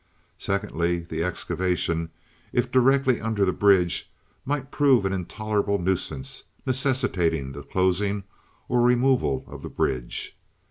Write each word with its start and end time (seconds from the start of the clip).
Secondly, 0.39 1.01
the 1.01 1.23
excavation, 1.23 2.09
if 2.51 2.71
directly 2.71 3.21
under 3.21 3.45
the 3.45 3.53
bridge, 3.53 4.11
might 4.45 4.71
prove 4.71 5.05
an 5.05 5.13
intolerable 5.13 5.77
nuisance, 5.77 6.45
necessitating 6.65 7.51
the 7.51 7.61
closing 7.61 8.23
or 8.67 8.81
removal 8.81 9.43
of 9.47 9.61
the 9.61 9.69
bridge. 9.69 10.35